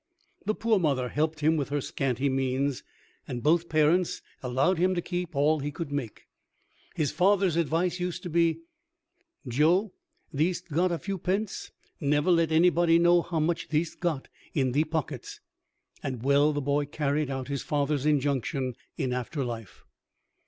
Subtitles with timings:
[0.47, 2.81] The poor mother helped him with her scanty means,
[3.27, 6.23] and both parents allowed him to keep all he could make.
[6.95, 8.61] His father's advice used to be,
[9.47, 9.93] "Joe,
[10.33, 11.69] thee'st got a few pence;
[11.99, 15.39] never let anybody know how much thee'st got in thee pockets."
[16.01, 19.83] And well the boy carried out his father's injunction in afterlife.